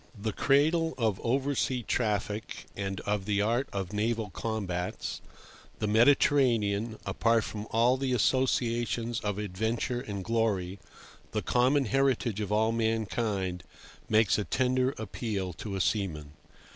THE 0.19 0.33
cradle 0.33 0.95
of 0.97 1.19
oversea 1.23 1.83
traffic 1.83 2.65
and 2.75 2.99
of 3.01 3.25
the 3.25 3.39
art 3.43 3.69
of 3.71 3.93
naval 3.93 4.31
combats, 4.31 5.21
the 5.77 5.85
Mediterranean, 5.85 6.97
apart 7.05 7.43
from 7.43 7.67
all 7.69 7.97
the 7.97 8.11
associations 8.11 9.19
of 9.19 9.37
adventure 9.37 10.01
and 10.01 10.23
glory, 10.25 10.79
the 11.33 11.43
common 11.43 11.85
heritage 11.85 12.41
of 12.41 12.51
all 12.51 12.71
mankind, 12.71 13.63
makes 14.09 14.39
a 14.39 14.43
tender 14.43 14.89
appeal 14.97 15.53
to 15.53 15.75
a 15.75 15.79
seaman. 15.81 16.33